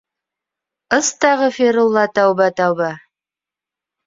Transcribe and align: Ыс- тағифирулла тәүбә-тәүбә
Ыс- 0.97 1.11
тағифирулла 1.25 2.07
тәүбә-тәүбә 2.17 2.91